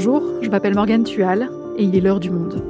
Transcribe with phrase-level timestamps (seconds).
[0.00, 2.62] Bonjour, je m'appelle Morgane Tual et il est l'heure du monde.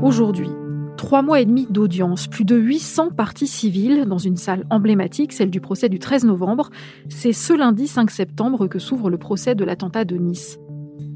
[0.00, 0.48] Aujourd'hui,
[0.96, 5.50] trois mois et demi d'audience, plus de 800 parties civiles dans une salle emblématique, celle
[5.50, 6.70] du procès du 13 novembre.
[7.08, 10.60] C'est ce lundi 5 septembre que s'ouvre le procès de l'attentat de Nice.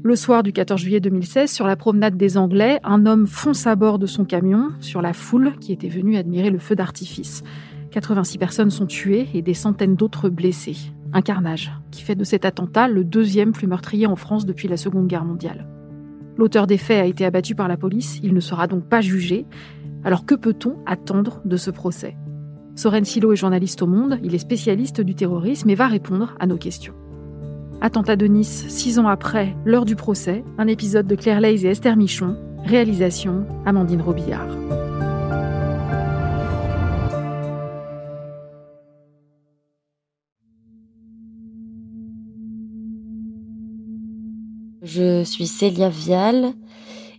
[0.03, 3.75] Le soir du 14 juillet 2016, sur la promenade des Anglais, un homme fonce à
[3.75, 7.43] bord de son camion sur la foule qui était venue admirer le feu d'artifice.
[7.91, 10.77] 86 personnes sont tuées et des centaines d'autres blessées.
[11.13, 14.77] Un carnage qui fait de cet attentat le deuxième plus meurtrier en France depuis la
[14.77, 15.67] Seconde Guerre mondiale.
[16.37, 19.45] L'auteur des faits a été abattu par la police, il ne sera donc pas jugé.
[20.03, 22.17] Alors que peut-on attendre de ce procès?
[22.75, 26.47] Soren Silo est journaliste au Monde, il est spécialiste du terrorisme et va répondre à
[26.47, 26.95] nos questions.
[27.81, 31.69] Attentat de Nice, six ans après, l'heure du procès, un épisode de Claire Leys et
[31.69, 34.47] Esther Michon, réalisation Amandine Robillard.
[44.83, 46.53] Je suis Célia Vial.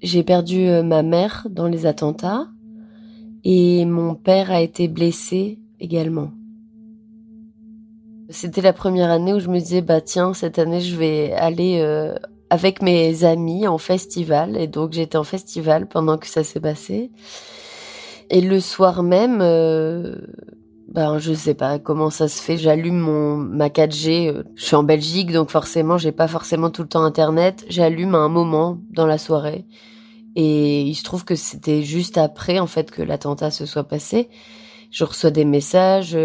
[0.03, 2.47] J'ai perdu euh, ma mère dans les attentats
[3.43, 6.31] et mon père a été blessé également.
[8.31, 11.81] C'était la première année où je me disais bah tiens cette année je vais aller
[11.81, 12.15] euh,
[12.49, 14.57] avec mes amis en festival.
[14.57, 17.11] Et donc j'étais en festival pendant que ça s'est passé.
[18.31, 20.17] Et le soir même euh,
[20.89, 22.57] ben je sais pas comment ça se fait.
[22.57, 26.83] J'allume mon ma 4G euh, je suis en Belgique donc forcément j'ai pas forcément tout
[26.83, 27.67] le temps internet.
[27.69, 29.67] J'allume à un moment dans la soirée.
[30.37, 34.31] Et il se trouve que c'était juste après en fait que l'attentat se soit passé.
[34.91, 36.17] Je reçois des messages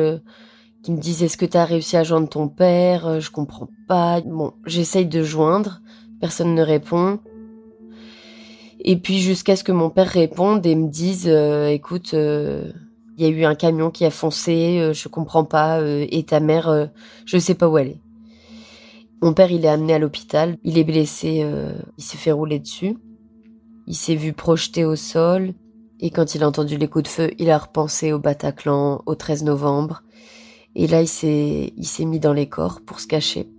[0.83, 3.08] qui me disent est-ce que tu as réussi à joindre ton père?
[3.08, 4.22] Euh, Je comprends pas.
[4.22, 5.81] Bon, j'essaye de joindre,
[6.19, 7.19] personne ne répond.
[8.81, 12.72] Et puis jusqu'à ce que mon père réponde et me dise euh, écoute, euh,
[13.18, 16.89] il y a eu un camion qui a foncé, je comprends pas et ta mère
[17.25, 18.01] je sais pas où elle est.
[19.22, 21.45] Mon père, il est amené à l'hôpital, il est blessé,
[21.97, 22.95] il s'est fait rouler dessus.
[23.88, 25.53] Il s'est vu projeté au sol
[26.00, 29.16] et quand il a entendu les coups de feu, il a repensé au Bataclan au
[29.16, 30.03] 13 novembre
[30.79, 33.50] et là, il s'est, il s'est mis dans les corps pour se cacher.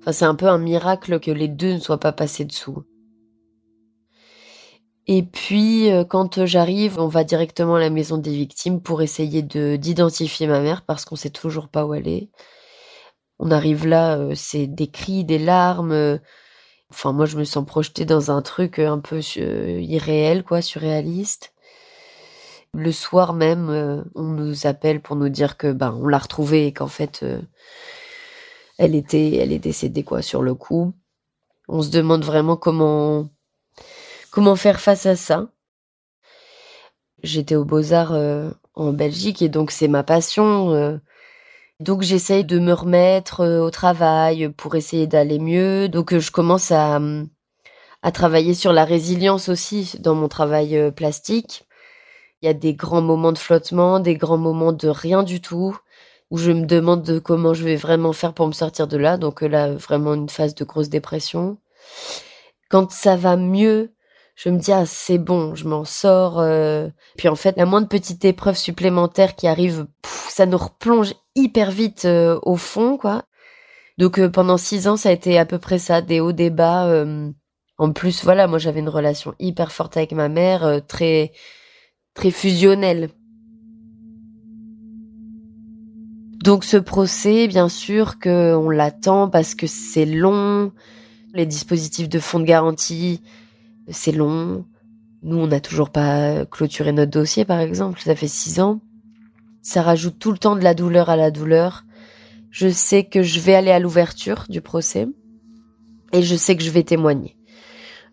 [0.00, 2.82] Enfin, c'est un peu un miracle que les deux ne soient pas passés dessous.
[5.06, 9.40] Et puis, euh, quand j'arrive, on va directement à la maison des victimes pour essayer
[9.40, 12.28] de, d'identifier ma mère parce qu'on sait toujours pas où elle est.
[13.38, 16.20] On arrive là, euh, c'est des cris, des larmes.
[16.90, 21.54] Enfin, moi, je me sens projetée dans un truc un peu euh, irréel, quoi, surréaliste.
[22.74, 26.66] Le soir même, euh, on nous appelle pour nous dire que ben on l'a retrouvée
[26.66, 27.40] et qu'en fait euh,
[28.78, 30.92] elle était elle est décédée quoi sur le coup.
[31.68, 33.30] On se demande vraiment comment
[34.30, 35.48] comment faire face à ça.
[37.22, 41.00] J'étais aux Beaux-Arts euh, en Belgique et donc c'est ma passion.
[41.80, 45.88] donc j'essaye de me remettre au travail pour essayer d'aller mieux.
[45.88, 47.00] Donc je commence à
[48.02, 51.67] à travailler sur la résilience aussi dans mon travail plastique.
[52.42, 55.76] Il y a des grands moments de flottement, des grands moments de rien du tout,
[56.30, 59.16] où je me demande de comment je vais vraiment faire pour me sortir de là.
[59.16, 61.58] Donc euh, là, vraiment une phase de grosse dépression.
[62.70, 63.92] Quand ça va mieux,
[64.36, 66.38] je me dis ah c'est bon, je m'en sors.
[66.38, 66.88] Euh.
[67.16, 69.86] Puis en fait, la moindre petite épreuve supplémentaire qui arrive,
[70.28, 73.24] ça nous replonge hyper vite euh, au fond, quoi.
[73.98, 77.04] Donc pendant six ans, ça a été à peu près ça, des hauts, des bas.
[77.78, 81.32] en plus, voilà, moi j'avais une relation hyper forte avec ma mère, très
[82.18, 83.10] très fusionnel.
[86.42, 90.72] Donc ce procès, bien sûr qu'on l'attend parce que c'est long,
[91.32, 93.22] les dispositifs de fonds de garantie,
[93.86, 94.64] c'est long.
[95.22, 98.80] Nous, on n'a toujours pas clôturé notre dossier, par exemple, ça fait six ans.
[99.62, 101.84] Ça rajoute tout le temps de la douleur à la douleur.
[102.50, 105.06] Je sais que je vais aller à l'ouverture du procès
[106.12, 107.37] et je sais que je vais témoigner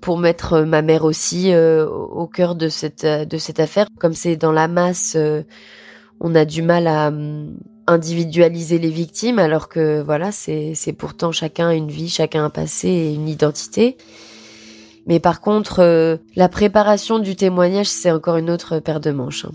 [0.02, 3.88] pour mettre euh, ma mère aussi euh, au cœur de cette euh, de cette affaire.
[4.00, 5.18] Comme c'est dans la masse,
[6.20, 7.58] on a du mal à hum,
[7.88, 12.88] individualiser les victimes, alors que voilà, c'est c'est pourtant chacun une vie, chacun un passé
[12.88, 13.98] et une identité.
[15.08, 19.46] Mais par contre, la préparation du témoignage, c'est encore une autre paire de manches.
[19.46, 19.52] Hein.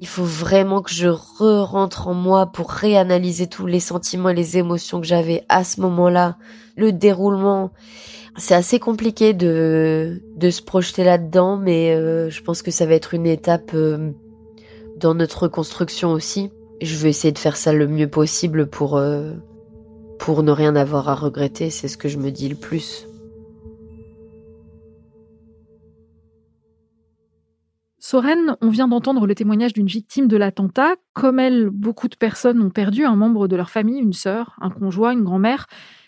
[0.00, 4.56] Il faut vraiment que je re-rentre en moi pour réanalyser tous les sentiments et les
[4.56, 6.36] émotions que j'avais à ce moment-là,
[6.76, 7.72] le déroulement
[8.36, 12.94] c'est assez compliqué de, de se projeter là-dedans, mais euh, je pense que ça va
[12.94, 14.12] être une étape euh,
[14.96, 16.50] dans notre reconstruction aussi.
[16.80, 19.32] Je vais essayer de faire ça le mieux possible pour, euh,
[20.18, 23.06] pour ne rien avoir à regretter, c'est ce que je me dis le plus.
[28.00, 30.94] Soren, on vient d'entendre le témoignage d'une victime de l'attentat.
[31.12, 34.70] Comme elle, beaucoup de personnes ont perdu un membre de leur famille, une sœur, un
[34.70, 35.66] conjoint, une grand-mère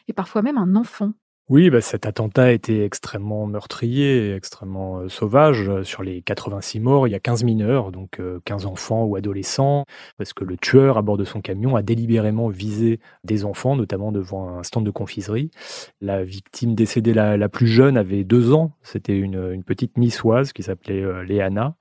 [0.09, 1.13] et parfois même un enfant.
[1.50, 5.82] Oui, bah, cet attentat été extrêmement meurtrier, extrêmement euh, sauvage.
[5.82, 9.85] Sur les 86 morts, il y a 15 mineurs, donc 15 euh, enfants ou adolescents,
[10.17, 14.12] parce que le tueur à bord de son camion a délibérément visé des enfants, notamment
[14.12, 15.50] devant un stand de confiserie.
[16.00, 18.70] La victime décédée la, plus jeune avait deux ans.
[18.85, 21.75] C'était une, petite niçoise qui s'appelait euh, Léana.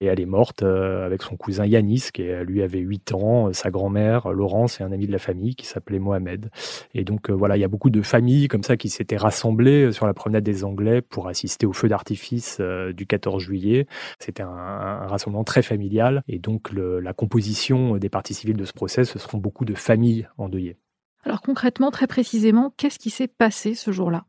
[0.00, 3.70] Et elle est morte euh, avec son cousin Yanis, qui lui avait 8 ans, sa
[3.70, 6.50] grand-mère Laurence et un ami de la famille qui s'appelait Mohamed.
[6.92, 9.92] Et donc euh, voilà, il y a beaucoup de familles comme ça qui s'étaient rassemblées
[9.92, 13.86] sur la promenade des Anglais pour assister au feu d'artifice euh, du 14 juillet.
[14.18, 16.22] C'était un, rassemblement très familial.
[16.28, 20.28] Et donc la composition des parties civiles de ce procès, ce seront beaucoup de familles
[20.36, 20.76] endeuillées.
[21.24, 24.26] Alors concrètement, très précisément, qu'est-ce qui s'est passé ce jour-là?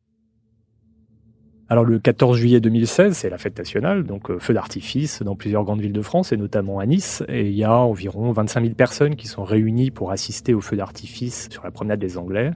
[1.70, 5.66] Alors le 14 juillet 2016, c'est la fête nationale, donc euh, feu d'artifice dans plusieurs
[5.66, 7.24] grandes villes de France et notamment à Nice.
[7.28, 10.78] Et il y a environ 25 000 personnes qui sont réunies pour assister au feu
[10.78, 12.52] d'artifice sur la promenade des Anglais.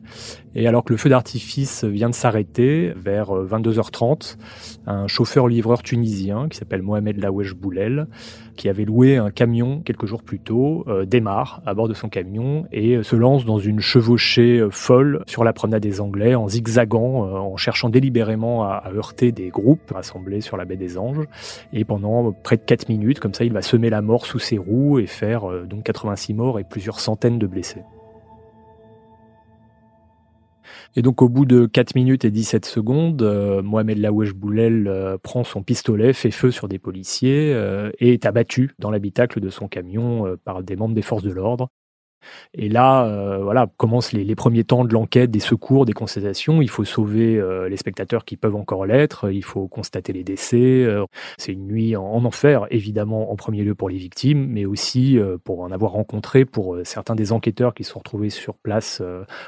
[0.55, 4.37] Et alors que le feu d'artifice vient de s'arrêter vers 22h30,
[4.87, 8.07] euh, un chauffeur-livreur tunisien qui s'appelle Mohamed Lawesh Boulel,
[8.55, 12.09] qui avait loué un camion quelques jours plus tôt, euh, démarre à bord de son
[12.09, 17.23] camion et se lance dans une chevauchée folle sur la promenade des Anglais en zigzagant,
[17.23, 18.91] en cherchant délibérément à, à
[19.31, 21.27] des groupes rassemblés sur la baie des Anges.
[21.73, 24.57] Et pendant près de 4 minutes, comme ça, il va semer la mort sous ses
[24.57, 27.83] roues et faire euh, donc 86 morts et plusieurs centaines de blessés.
[30.95, 35.17] Et donc au bout de 4 minutes et 17 secondes, euh, Mohamed Lawesh Boulel euh,
[35.17, 37.51] prend son pistolet, fait feu sur des policiers
[37.99, 41.69] et est abattu dans l'habitacle de son camion par des membres des forces de l'ordre.
[42.53, 46.61] Et là, euh, voilà, commencent les, premiers temps de l'enquête, des secours, des constatations.
[46.61, 49.31] Il faut sauver euh, les spectateurs qui peuvent encore l'être.
[49.31, 50.83] Il faut constater les décès.
[50.83, 51.05] Euh,
[51.37, 55.61] c'est une nuit en, enfer, évidemment, en premier lieu pour les victimes, mais aussi pour
[55.61, 59.01] en avoir rencontré pour certains des enquêteurs qui sont retrouvés sur place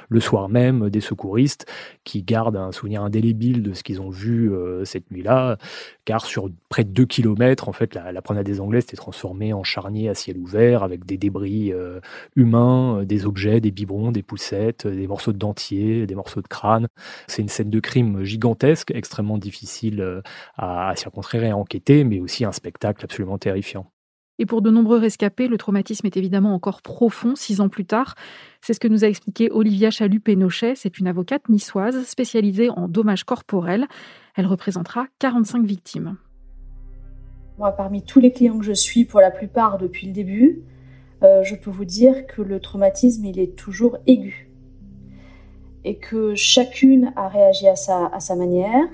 [0.09, 1.65] le soir même, des secouristes
[2.03, 4.51] qui gardent un souvenir indélébile de ce qu'ils ont vu
[4.85, 5.57] cette nuit-là,
[6.05, 9.53] car sur près de 2 km, en fait, la, la promenade des Anglais s'était transformée
[9.53, 11.71] en charnier à ciel ouvert avec des débris
[12.35, 16.42] humains euh, des objets, des biberons, des poussettes, euh, des morceaux de dentier, des morceaux
[16.42, 16.88] de crâne.
[17.27, 20.21] C'est une scène de crime gigantesque, extrêmement difficile euh,
[20.56, 23.92] à, à et à enquêter, mais aussi un spectacle absolument terrifiant.
[24.39, 28.15] Et pour de nombreux rescapés, le traumatisme est évidemment encore profond six ans plus tard.
[28.62, 30.74] C'est ce que nous a expliqué Olivia Chalut-Pénochet.
[30.75, 33.88] C'est une avocate niçoise spécialisée en dommages corporels.
[34.36, 36.18] Elle représentera 45 victimes.
[37.59, 40.63] Moi, parmi tous les clients que je suis, pour la plupart depuis le début,
[41.23, 44.49] euh, je peux vous dire que le traumatisme, il est toujours aigu.
[45.85, 48.87] Et que chacune a réagi à sa, manière,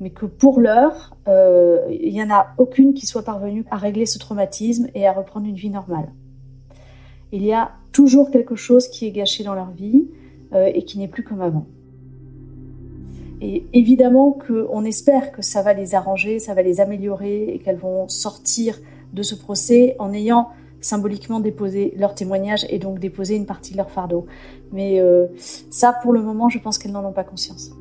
[0.00, 4.06] mais que pour l'heure, euh, il n'y en a aucune qui soit parvenue à régler
[4.06, 6.10] ce traumatisme et à reprendre une vie normale.
[7.32, 10.08] Il y a toujours quelque chose qui est gâché dans leur vie
[10.52, 11.66] euh, et qui n'est plus comme avant.
[13.42, 17.78] Et évidemment qu'on espère que ça va les arranger, ça va les améliorer et qu'elles
[17.78, 18.78] vont sortir
[19.12, 20.48] de ce procès en ayant
[20.80, 24.26] symboliquement déposer leur témoignage et donc déposer une partie de leur fardeau.
[24.72, 25.26] Mais euh,
[25.70, 27.72] ça, pour le moment, je pense qu'elles n'en ont pas conscience.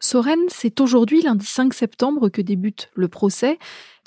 [0.00, 3.58] Soren, c'est aujourd'hui, lundi 5 septembre, que débute le procès.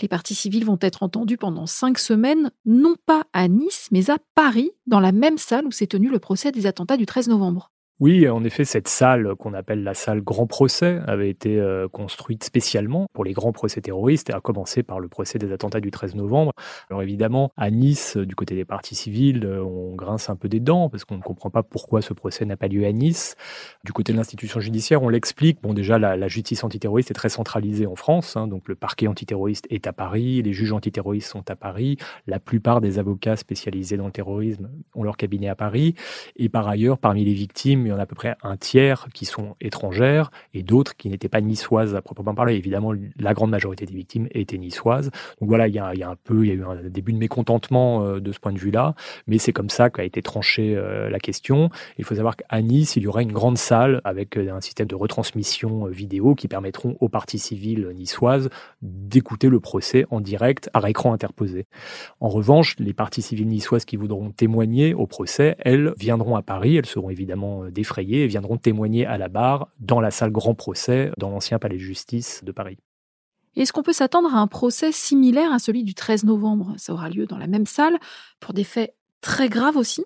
[0.02, 4.18] Les parties civiles vont être entendues pendant cinq semaines, non pas à Nice, mais à
[4.34, 7.72] Paris, dans la même salle où s'est tenu le procès des attentats du 13 novembre.
[8.02, 12.44] Oui, en effet, cette salle qu'on appelle la salle Grand Procès avait été euh, construite
[12.44, 15.92] spécialement pour les grands procès terroristes, et a commencé par le procès des attentats du
[15.92, 16.54] 13 novembre.
[16.90, 20.60] Alors évidemment, à Nice, du côté des parties civiles, euh, on grince un peu des
[20.60, 23.36] dents parce qu'on ne comprend pas pourquoi ce procès n'a pas lieu à Nice.
[23.84, 25.62] Du côté de l'institution judiciaire, on l'explique.
[25.62, 29.68] Bon, déjà, la, justice antiterroriste est très centralisée en France, hein, donc le parquet antiterroriste
[29.70, 34.08] est à Paris, les juges antiterroristes sont à Paris, la plupart des avocats spécialisés dans
[34.08, 35.94] le terrorisme ont leur cabinet à Paris,
[36.36, 39.26] et par ailleurs, parmi les victimes, y en a à peu près un tiers qui
[39.26, 42.56] sont étrangères et d'autres qui n'étaient pas niçoises à proprement parler.
[42.56, 45.12] Évidemment, la grande majorité des victimes étaient niçoises.
[45.40, 48.04] Donc voilà, il y a, un peu, il y a eu un début de mécontentement
[48.04, 48.96] euh, de ce point de vue-là,
[49.28, 51.70] mais c'est comme ça qu'a été tranchée euh, la question.
[51.98, 54.88] Il faut savoir qu'à Nice, il y aura une grande salle avec euh, un système
[54.88, 58.50] de retransmission vidéo qui permettront aux parties civiles niçoises
[58.82, 61.66] d'écouter le procès en direct à écran interposé.
[62.20, 66.78] En revanche, les parties civiles niçoises qui voudront témoigner au procès, elles viendront à Paris,
[66.78, 67.66] elles seront évidemment
[67.98, 71.82] et viendront témoigner à la barre dans la salle grand procès dans l'ancien palais de
[71.82, 72.78] justice de Paris.
[73.56, 76.74] Est-ce qu'on peut s'attendre à un procès similaire à celui du 13 novembre?
[76.78, 77.98] Ça aura lieu dans la même salle
[78.40, 80.06] pour des faits très graves aussi?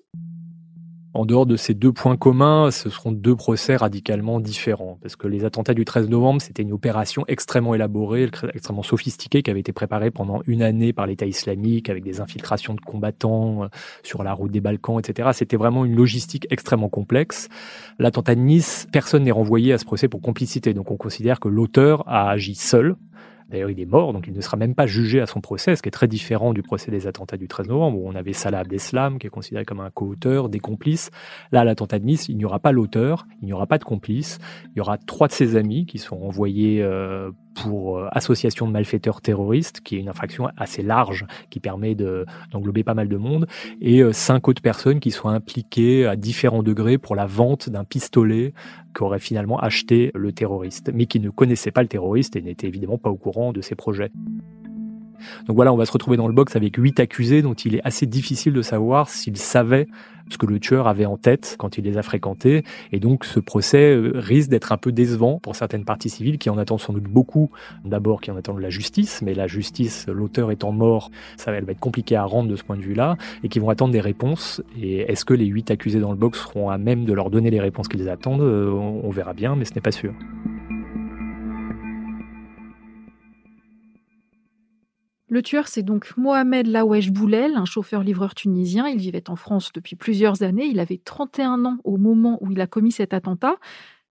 [1.16, 5.00] En dehors de ces deux points communs, ce seront deux procès radicalement différents.
[5.02, 9.50] Parce que les attentats du 13 novembre, c'était une opération extrêmement élaborée, extrêmement sophistiquée, qui
[9.50, 13.68] avait été préparée pendant une année par l'État islamique, avec des infiltrations de combattants euh,
[14.04, 15.30] sur la route des Balkans, etc.
[15.32, 17.48] C'était vraiment une logistique extrêmement complexe.
[17.98, 20.74] L'attentat de Nice, personne n'est renvoyé à ce procès pour complicité.
[20.74, 22.98] Donc on considère que l'auteur a agi seul
[23.50, 25.82] D'ailleurs, il est mort, donc il ne sera même pas jugé à son procès, ce
[25.82, 28.60] qui est très différent du procès des attentats du 13 novembre, où on avait Salah
[28.60, 31.12] Abdeslam, qui est considéré comme un co-auteur, des complices.
[31.52, 33.84] Là, à l'attentat de Nice, il n'y aura pas l'auteur, il n'y aura pas de
[33.84, 34.40] complice.
[34.76, 38.72] Il y aura trois de ses amis qui sont envoyés euh, pour euh, association de
[38.72, 43.48] malfaiteurs terroristes, qui est une infraction assez large, qui permet d'englober pas mal de monde,
[43.82, 47.84] et euh, cinq autres personnes qui sont impliquées à différents degrés pour la vente d'un
[47.84, 48.54] pistolet
[48.96, 52.98] qu'aurait finalement acheté le terroriste, mais qui ne connaissait pas le terroriste et n'était évidemment
[52.98, 54.12] pas au courant de ses projets.
[55.48, 57.82] Donc voilà, on va se retrouver dans le box avec huit accusés dont il est
[57.84, 59.88] assez difficile de savoir s'ils savaient
[60.30, 62.64] ce que le tueur avait en tête quand il les a fréquentés.
[62.92, 66.50] Et donc ce procès euh, risque d'être un peu décevant pour certaines parties civiles qui
[66.50, 67.52] en attendent sans doute beaucoup.
[67.84, 71.72] D'abord qui en attendent la justice, mais la justice, l'auteur étant mort, ça elle va
[71.72, 74.62] être compliqué à rendre de ce point de vue-là, et qui vont attendre des réponses.
[74.82, 77.50] Et est-ce que les huit accusés dans le box seront à même de leur donner
[77.50, 78.42] les réponses qu'ils attendent?
[78.42, 80.14] Euh, On verra bien, mais ce n'est pas sûr.
[85.28, 88.88] Le tueur, c'est donc Mohamed Lawesh Boulel, un chauffeur-livreur tunisien.
[88.88, 90.66] Il vivait en France depuis plusieurs années.
[90.66, 93.56] Il avait 31 ans au moment où il a commis cet attentat.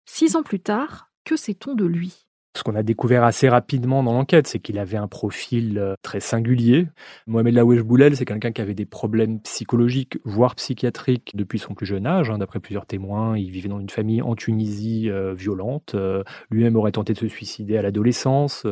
[0.04, 2.27] Six ans plus tard, que sait-on de lui?
[2.58, 6.20] Ce qu'on a découvert assez rapidement dans l'enquête, c'est qu'il avait un profil euh, très
[6.20, 6.88] singulier.
[7.26, 11.86] Mohamed Lawesh Boulel, c'est quelqu'un qui avait des problèmes psychologiques, voire psychiatriques, depuis son plus
[11.86, 12.30] jeune âge.
[12.30, 15.92] Hein, d'après plusieurs témoins, il vivait dans une famille en Tunisie euh, violente.
[15.94, 18.66] Euh, lui-même aurait tenté de se suicider à l'adolescence.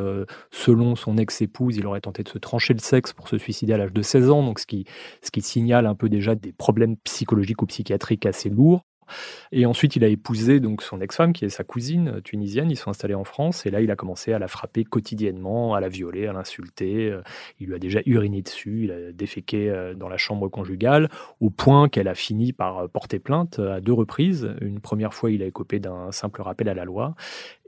[0.50, 3.78] selon son ex-épouse, il aurait tenté de se trancher le sexe pour se suicider à
[3.78, 4.84] l'âge de 16 ans, donc ce qui,
[5.22, 8.82] ce qui signale un peu déjà des problèmes psychologiques ou psychiatriques assez lourds.
[9.52, 12.70] Et ensuite, il a épousé donc son ex-femme, qui est sa cousine euh, tunisienne.
[12.70, 13.66] Ils sont installés en France.
[13.66, 17.10] Et là, il a commencé à la frapper quotidiennement, à la violer, à l'insulter.
[17.10, 17.22] Euh,
[17.60, 18.84] il lui a déjà uriné dessus.
[18.84, 21.08] Il a déféqué euh, dans la chambre conjugale,
[21.40, 24.50] au point qu'elle a fini par porter plainte à deux reprises.
[24.60, 27.14] Une première fois, il a écopé d'un simple rappel à la loi.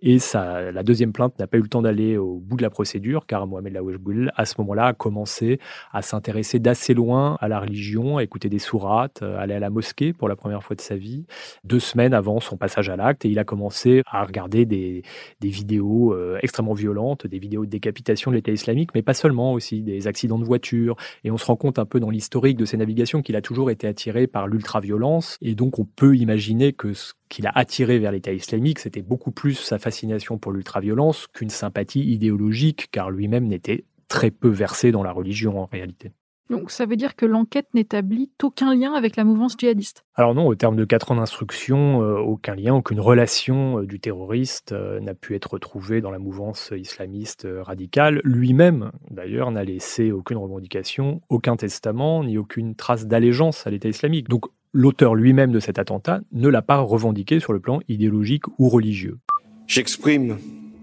[0.00, 3.26] Et la deuxième plainte n'a pas eu le temps d'aller au bout de la procédure,
[3.26, 5.59] car Mohamed Laouejboul, à ce moment-là, a commencé
[5.92, 9.71] à s'intéresser d'assez loin à la religion, à écouter des sourates, à aller à la
[9.71, 11.26] mosquée pour la première fois de sa vie,
[11.64, 13.25] deux semaines avant son passage à l'acte.
[13.25, 15.02] Et il a commencé à regarder des,
[15.40, 19.82] vidéos euh, extrêmement violentes, des vidéos de décapitation de l'État islamique, mais pas seulement, aussi
[19.82, 20.97] des accidents de voiture.
[21.25, 23.70] Et on se rend compte un peu dans l'historique de ses navigations qu'il a toujours
[23.70, 25.37] été attiré par l'ultra-violence.
[25.40, 29.30] Et donc, on peut imaginer que ce qu'il a attiré vers l'État islamique, c'était beaucoup
[29.30, 35.02] plus sa fascination pour l'ultraviolence qu'une sympathie idéologique, car lui-même n'était très peu versé dans
[35.02, 36.12] la religion en réalité.
[36.50, 40.47] Donc ça veut dire que l'enquête n'établit aucun lien avec la mouvance djihadiste Alors non,
[40.47, 44.99] au terme de quatre ans d'instruction, euh, aucun lien, aucune relation euh, du terroriste euh,
[45.00, 48.21] n'a pu être retrouvée dans la mouvance islamiste radicale.
[48.25, 54.28] Lui-même, d'ailleurs, n'a laissé aucune revendication, aucun testament, ni aucune trace d'allégeance à l'État islamique.
[54.28, 58.71] Donc l'auteur lui-même de cet attentat ne l'a pas revendiqué sur le plan idéologique ou
[58.71, 59.19] religieux.
[59.67, 60.38] J'exprime,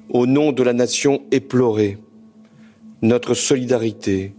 [0.10, 1.98] au nom de la nation éplorée,
[3.02, 4.36] notre solidarité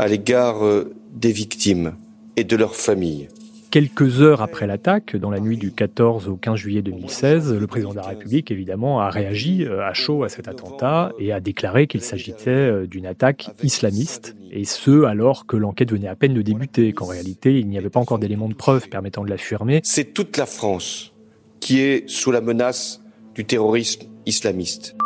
[0.00, 1.94] à l'égard euh, des victimes
[2.36, 3.28] et de leurs familles.
[3.70, 7.90] Quelques heures après l'attaque, dans la nuit du 14 au 15 juillet 2016, le président
[7.90, 11.86] de la République, évidemment, a réagi euh, à chaud à cet attentat et a déclaré
[11.86, 16.42] qu'il s'agitait euh, d'une attaque islamiste, et ce alors que l'enquête venait à peine de
[16.42, 19.80] débuter, qu'en réalité, il n'y avait pas encore d'éléments de preuve permettant de l'affirmer.
[19.84, 21.12] C'est toute la France
[21.60, 23.02] qui est sous la menace
[23.34, 24.96] du terrorisme islamiste.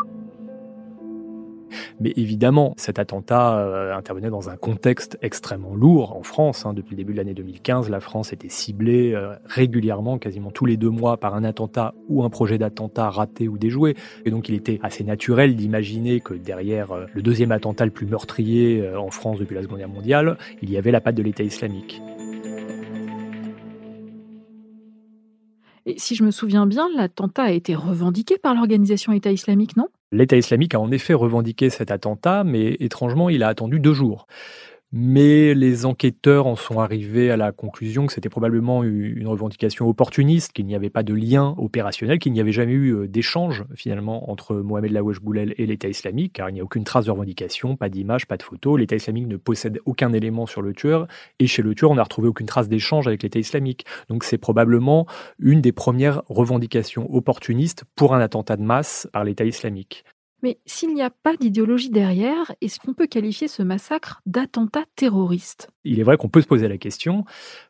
[2.00, 6.66] Mais évidemment, cet attentat euh, intervenait dans un contexte extrêmement lourd en France.
[6.66, 6.74] Hein.
[6.74, 10.76] Depuis le début de l'année 2015, la France était ciblée euh, régulièrement, quasiment tous les
[10.76, 13.96] deux mois, par un attentat ou un projet d'attentat raté ou déjoué.
[14.24, 18.06] Et donc il était assez naturel d'imaginer que derrière euh, le deuxième attentat le plus
[18.06, 21.42] meurtrier en France depuis la Seconde Guerre mondiale, il y avait la patte de l'État
[21.42, 22.00] islamique.
[25.96, 29.88] Si je me souviens bien, l'attentat a été revendiqué par l'organisation État islamique, non?
[30.12, 34.26] L'État islamique a en effet revendiqué cet attentat, mais étrangement, il a attendu deux jours.
[34.96, 40.52] Mais les enquêteurs en sont arrivés à la conclusion que c'était probablement une revendication opportuniste,
[40.52, 44.30] qu'il n'y avait pas de lien opérationnel, qu'il n'y avait jamais eu euh, d'échange finalement
[44.30, 47.74] entre Mohamed Laouesh Boulel et l'État islamique, car il n'y a aucune trace de revendication,
[47.74, 48.76] pas d'image, pas de photo.
[48.76, 51.08] L'État islamique ne possède aucun élément sur le tueur,
[51.40, 53.86] et chez le tueur, on n'a retrouvé aucune trace d'échange avec l'État islamique.
[54.08, 55.08] Donc c'est probablement
[55.40, 60.04] une des premières revendications opportunistes pour un attentat de masse par l'État islamique.
[60.44, 65.70] Mais s'il n'y a pas d'idéologie derrière, est-ce qu'on peut qualifier ce massacre d'attentat terroriste?
[65.84, 67.24] Il est vrai qu'on peut se poser la question.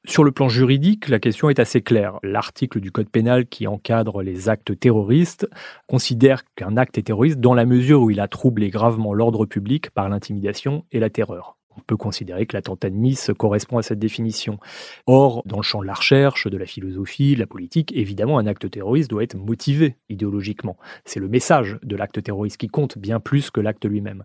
[0.05, 2.19] Sur le plan juridique, la question est assez claire.
[2.25, 5.49] L'article du Code pénal qui encadre les actes terroristes
[5.87, 9.91] considère qu'un acte est terroriste dans la mesure où il a troublé gravement l'ordre public
[9.91, 13.99] par l'intimidation et la terreur on peut considérer que l'attentat de Nice correspond à cette
[13.99, 14.59] définition.
[15.07, 18.47] Or, dans le champ de la recherche, de la philosophie, de la politique, évidemment, un
[18.47, 20.77] acte terroriste doit être motivé idéologiquement.
[21.05, 24.25] C'est le message de l'acte terroriste qui compte bien plus que l'acte lui-même.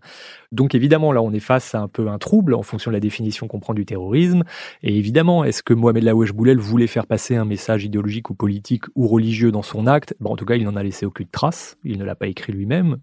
[0.52, 3.00] Donc évidemment, là, on est face à un peu un trouble en fonction de la
[3.00, 4.44] définition qu'on prend du terrorisme.
[4.82, 8.84] Et évidemment, est-ce que Mohamed Laouesh Boulel voulait faire passer un message idéologique ou politique
[8.94, 10.14] ou religieux dans son acte?
[10.24, 11.76] En tout cas, il n'en a laissé aucune trace.
[11.84, 12.98] Il ne l'a pas écrit lui-même.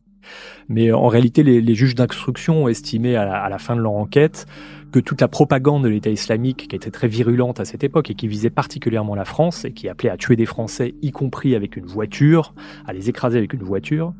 [0.69, 4.45] Mais en réalité, les, juges d'instruction ont estimé à la, fin de leur enquête
[4.91, 8.15] que toute la propagande de l'État islamique, qui était très virulente à cette époque et
[8.15, 11.75] qui visait particulièrement la France et qui appelait à tuer des Français, y compris avec
[11.75, 12.53] une voiture,
[12.85, 14.13] à les écraser avec une voiture,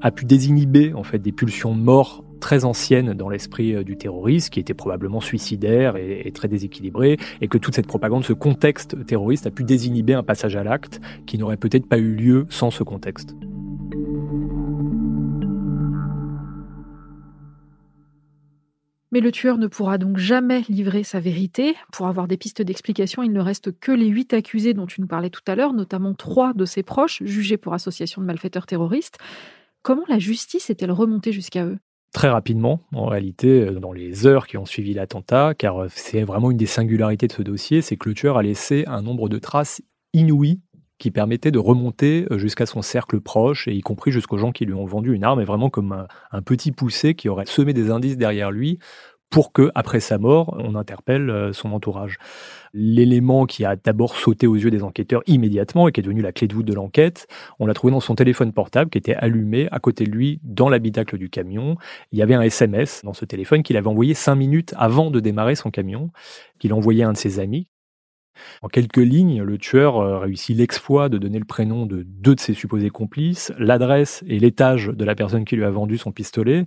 [0.00, 3.96] a pu désinhiber en fait des pulsions de mort très anciennes dans l'esprit euh, du
[3.96, 8.32] terroriste, qui était probablement suicidaire et, et, très déséquilibré, et que toute cette propagande, ce
[8.32, 12.46] contexte terroriste, a pu désinhiber un passage à l'acte qui n'aurait peut-être pas eu lieu
[12.50, 13.34] sans ce contexte.
[19.12, 21.74] Mais le tueur ne pourra donc jamais livrer sa vérité.
[21.92, 25.06] Pour avoir des pistes d'explication, il ne reste que les huit accusés dont tu nous
[25.06, 29.18] parlais tout à l'heure, notamment trois de ses proches, jugés pour association de malfaiteurs terroristes.
[29.82, 31.78] Comment la justice est-elle remontée jusqu'à eux?
[32.12, 36.24] Très rapidement, en réalité, euh, dans les heures qui ont suivi l'attentat, car euh, c'est
[36.24, 39.28] vraiment une des singularités de ce dossier, c'est que le tueur a laissé un nombre
[39.28, 40.60] de traces inouïes
[41.02, 44.66] qui permettait de remonter euh, jusqu'à son cercle proche, et y compris jusqu'aux gens qui
[44.66, 47.90] lui ont vendu une arme, et vraiment comme un, petit poussé qui aurait semé des
[47.90, 48.78] indices derrière lui
[49.28, 52.18] pour que, après sa mort, on interpelle euh, son entourage.
[52.72, 56.30] L'élément qui a d'abord sauté aux yeux des enquêteurs immédiatement et qui est devenu la
[56.30, 57.26] clé de voûte de l'enquête,
[57.58, 60.68] on l'a trouvé dans son téléphone portable qui était allumé à côté de lui dans
[60.68, 61.78] l'habitacle du camion.
[62.12, 65.18] Il y avait un SMS dans ce téléphone qu'il avait envoyé cinq minutes avant de
[65.18, 66.10] démarrer son camion,
[66.60, 67.66] qu'il envoyait à un de ses amis
[68.62, 72.40] en quelques lignes, le tueur euh, réussit l'exploit de donner le prénom de deux de
[72.40, 76.66] ses supposés complices, l'adresse et l'étage de la personne qui lui a vendu son pistolet.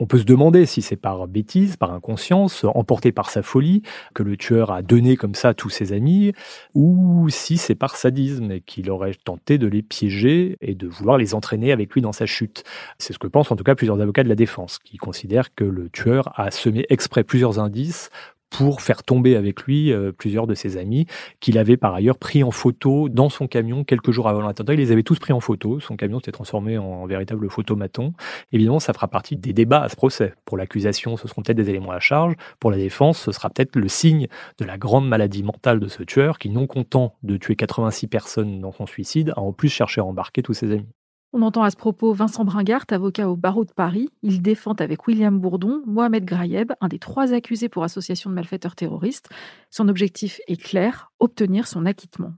[0.00, 3.82] On peut se demander si c'est par bêtise, par inconscience, emporté par sa folie,
[4.14, 6.32] que le tueur a donné comme ça tous ses amis,
[6.74, 11.18] ou si c'est par sadisme et qu'il aurait tenté de les piéger et de vouloir
[11.18, 12.62] les entraîner avec lui dans sa chute.
[12.98, 15.64] C'est ce que pensent en tout cas plusieurs avocats de la défense, qui considèrent que
[15.64, 18.10] le tueur a semé exprès plusieurs indices
[18.50, 21.06] pour faire tomber avec lui euh, plusieurs de ses amis
[21.40, 24.74] qu'il avait par ailleurs pris en photo dans son camion quelques jours avant l'attentat.
[24.74, 25.80] Il les avait tous pris en photo.
[25.80, 28.12] Son camion s'était transformé en véritable photomaton.
[28.52, 30.34] Évidemment, ça fera partie des débats à ce procès.
[30.44, 32.34] Pour l'accusation, ce seront peut-être des éléments à charge.
[32.60, 36.02] Pour la défense, ce sera peut-être le signe de la grande maladie mentale de ce
[36.02, 40.00] tueur qui, non content de tuer 86 personnes dans son suicide, a en plus cherché
[40.00, 40.97] à embarquer tous ses amis.
[41.34, 44.08] On entend à ce propos Vincent Bringart, avocat au barreau de Paris.
[44.22, 48.74] Il défend avec William Bourdon Mohamed Grayeb, un des trois accusés pour association de malfaiteurs
[48.74, 49.28] terroristes.
[49.70, 52.32] Son objectif est clair, obtenir son acquittement.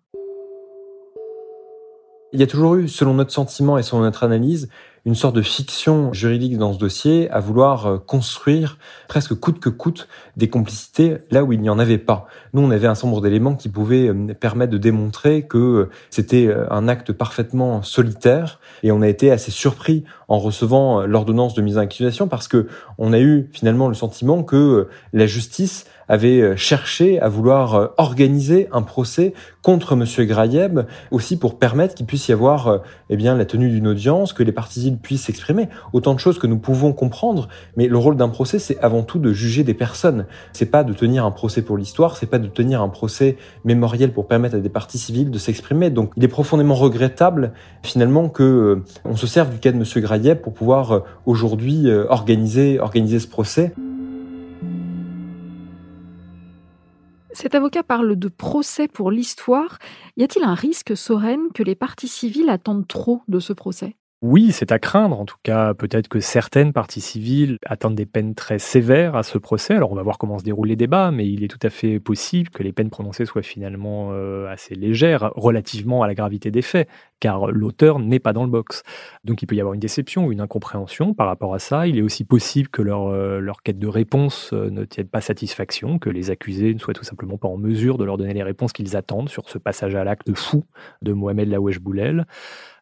[2.33, 4.69] Il y a toujours eu, selon notre sentiment et selon notre analyse,
[5.07, 9.71] une sorte de fiction juridique dans ce dossier, à vouloir euh, construire presque coûte que
[9.71, 12.27] coûte des complicités là où il n'y en avait pas.
[12.53, 15.91] Nous, on avait un certain nombre d'éléments qui pouvaient euh, permettre de démontrer que euh,
[16.11, 21.61] c'était un acte parfaitement solitaire, et on a été assez surpris en recevant l'ordonnance de
[21.61, 26.41] mise en accusation parce que on a eu finalement le sentiment que la justice avait
[26.41, 30.81] euh, cherché à vouloir euh, organiser un procès contre Monsieur Grayeb,
[31.13, 32.79] aussi pour permettre qu'il puisse y avoir euh,
[33.11, 35.69] eh bien la tenue d'une audience, que les parties puissent s'exprimer.
[35.93, 39.21] Autant de choses que nous pouvons comprendre, mais le rôle d'un procès, c'est avant tout
[39.21, 40.27] de juger des personnes.
[40.53, 44.13] C'est pas de tenir un procès pour l'histoire, c'est pas de tenir un procès mémoriel
[44.13, 45.91] pour permettre à des parties civiles de s'exprimer.
[45.91, 47.53] Donc, il est profondément regrettable
[47.85, 50.01] finalement que on se serve du cas de Monsieur
[50.43, 53.73] Pour pouvoir aujourd'hui organiser organiser ce procès.
[57.33, 59.79] Cet avocat parle de procès pour l'histoire.
[60.17, 63.97] Y a-t-il un risque, Soren, que les parties civiles attendent trop de ce procès?
[64.23, 65.19] Oui, c'est à craindre.
[65.19, 69.39] En tout cas, peut-être que certaines parties civiles attendent des peines très sévères à ce
[69.39, 69.75] procès.
[69.75, 71.99] Alors, on va voir comment se déroulent les débats, mais il est tout à fait
[71.99, 76.61] possible que les peines prononcées soient finalement euh, assez légères relativement à la gravité des
[76.61, 76.87] faits,
[77.21, 78.83] car l'auteur n'est pas dans le box.
[79.25, 81.87] Donc, il peut y avoir une déception ou une incompréhension par rapport à ça.
[81.87, 85.21] Il est aussi possible que leur, euh, leur quête de réponse euh, ne tienne pas
[85.21, 88.43] satisfaction, que les accusés ne soient tout simplement pas en mesure de leur donner les
[88.43, 90.65] réponses qu'ils attendent sur ce passage à l'acte fou
[91.03, 92.27] de Mohamed Laouesh Boulel.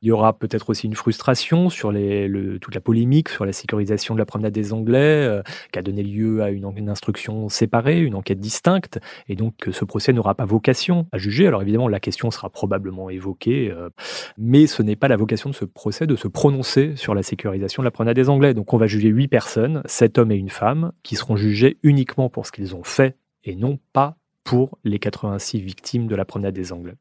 [0.03, 3.53] Il y aura peut-être aussi une frustration sur les, le, toute la polémique sur la
[3.53, 7.49] sécurisation de la promenade des Anglais, euh, qui a donné lieu à une, une, instruction
[7.49, 11.47] séparée, une enquête distincte, et donc que ce procès n'aura pas vocation à juger.
[11.47, 13.91] Alors évidemment, la question sera probablement évoquée, euh,
[14.37, 17.83] Mais ce n'est pas la vocation de ce procès de se prononcer sur la sécurisation
[17.83, 18.55] de la promenade des Anglais.
[18.55, 22.29] Donc on va juger huit personnes, sept hommes et une femme, qui seront jugés uniquement
[22.29, 26.55] pour ce qu'ils ont fait et non pas pour les 86 victimes de la promenade
[26.55, 26.95] des Anglais.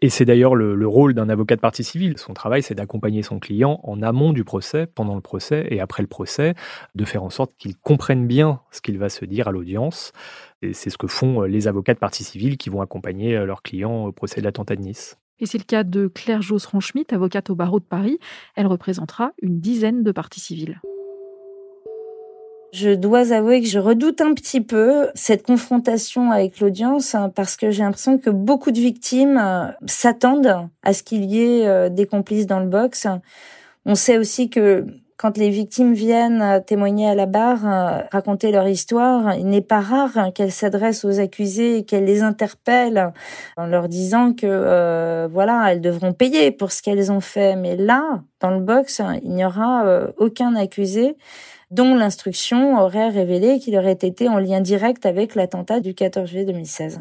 [0.00, 2.18] Et c'est d'ailleurs le, rôle d'un avocat de partie civile.
[2.18, 6.02] Son travail, c'est d'accompagner son client en amont du procès, pendant le procès et après
[6.02, 6.54] le procès,
[6.94, 10.12] de faire en sorte qu'il comprenne bien ce qu'il va se dire à l'audience.
[10.62, 13.44] Et c'est ce que font euh, les avocats de partie civile qui vont accompagner euh,
[13.44, 15.18] leurs clients au procès de l'attentat de Nice.
[15.40, 18.18] Et c'est le cas de Claire Josserand Franchmit, avocate au barreau de Paris.
[18.56, 20.80] Elle représentera une dizaine de parties civiles.
[22.72, 27.56] Je dois avouer que je redoute un petit peu cette confrontation avec l'audience hein, parce
[27.56, 31.88] que j'ai l'impression que beaucoup de victimes euh, s'attendent à ce qu'il y ait euh,
[31.88, 33.06] des complices dans le box.
[33.86, 34.86] On sait aussi que
[35.18, 39.80] quand les victimes viennent euh, témoigner à la barre, raconter leur histoire, il n'est pas
[39.80, 43.12] rare qu'elles s'adressent aux accusés qu'elles les interpellent
[43.58, 47.56] en leur disant que voilà, elles devront payer pour ce qu'elles ont fait.
[47.56, 49.84] Mais là, dans le box, il n'y aura
[50.16, 51.16] aucun accusé
[51.70, 56.44] dont l'instruction aurait révélé qu'il aurait été en lien direct avec l'attentat du 14 juillet
[56.44, 57.00] 2016.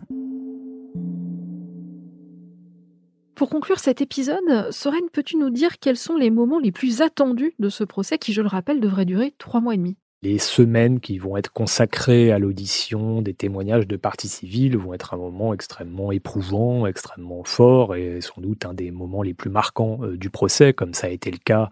[3.38, 7.54] Pour conclure cet épisode, Soren, peux-tu nous dire quels sont les moments les plus attendus
[7.60, 9.96] de ce procès qui, je le rappelle, devrait durer trois mois et demi?
[10.24, 15.14] Les semaines qui vont être consacrées à l'audition des témoignages de parties civiles vont être
[15.14, 20.00] un moment extrêmement éprouvant, extrêmement fort et sans doute un des moments les plus marquants
[20.02, 21.70] euh, du procès, comme ça a été le cas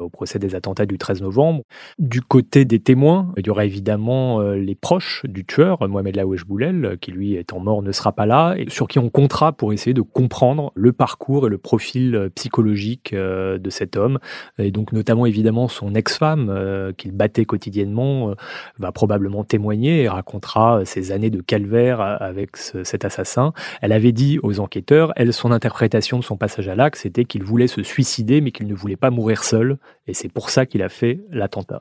[0.00, 1.62] au procès des attentats du 13 novembre.
[1.98, 6.44] Du côté des témoins, il y aura évidemment euh, les proches du tueur, Mohamed Laouesh
[6.44, 9.72] Boulel, qui lui étant mort ne sera pas là, et sur qui on comptera pour
[9.72, 14.18] essayer de comprendre le parcours et le profil euh, psychologique euh, de cet homme,
[14.58, 18.34] et donc notamment évidemment son ex-femme qu'il battait quotidiennement
[18.78, 23.52] va probablement témoigner et racontera ses années de calvaire avec cet assassin.
[23.80, 27.42] Elle avait dit aux enquêteurs, elle, son interprétation de son passage à l'acte, c'était qu'il
[27.42, 30.82] voulait se suicider mais qu'il ne voulait pas mourir seul et c'est pour ça qu'il
[30.82, 31.80] a fait l'attentat.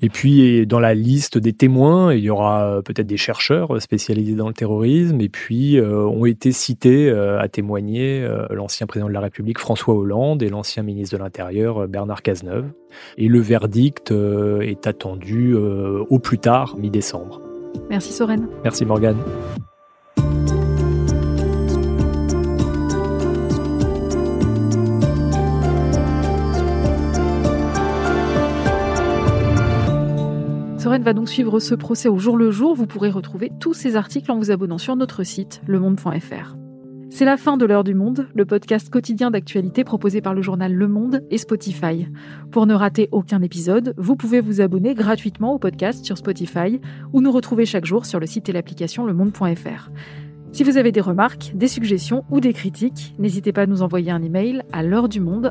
[0.00, 4.48] Et puis, dans la liste des témoins, il y aura peut-être des chercheurs spécialisés dans
[4.48, 9.12] le terrorisme, et puis euh, ont été cités euh, à témoigner euh, l'ancien président de
[9.12, 12.66] la République François Hollande et l'ancien ministre de l'Intérieur Bernard Cazeneuve.
[13.16, 17.40] Et le verdict est attendu au plus tard, mi-décembre.
[17.88, 18.48] Merci Soren.
[18.64, 19.16] Merci Morgane.
[31.02, 32.76] Va donc suivre ce procès au jour le jour.
[32.76, 36.54] Vous pourrez retrouver tous ces articles en vous abonnant sur notre site, lemonde.fr.
[37.10, 40.72] C'est la fin de l'heure du monde, le podcast quotidien d'actualité proposé par le journal
[40.72, 42.06] Le Monde et Spotify.
[42.52, 46.80] Pour ne rater aucun épisode, vous pouvez vous abonner gratuitement au podcast sur Spotify
[47.12, 49.90] ou nous retrouver chaque jour sur le site et l'application lemonde.fr.
[50.52, 54.12] Si vous avez des remarques, des suggestions ou des critiques, n'hésitez pas à nous envoyer
[54.12, 55.50] un email à l'heure du monde